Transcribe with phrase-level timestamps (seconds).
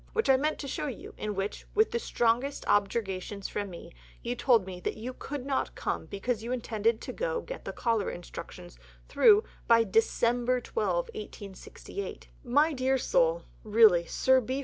[0.13, 3.93] which I mean to show you, in which, with the strongest objurgations of me,
[4.23, 7.13] you told me that you could not come because you intended to
[7.45, 12.29] get the Cholera Instructions through by December 12, 1868.
[12.43, 14.59] My dear soul, really Sir B.